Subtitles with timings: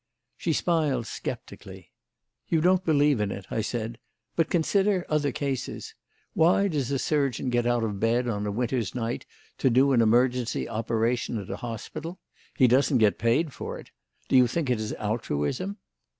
[0.35, 1.91] She smiled sceptically.
[2.47, 3.99] "You don't believe in it," I said;
[4.35, 5.93] "but consider other cases.
[6.33, 9.27] Why does a surgeon get out of bed on a winter's night
[9.59, 12.19] to do an emergency operation at a hospital?
[12.57, 13.91] He doesn't get paid for it.
[14.27, 15.77] Do you think it is altruism?"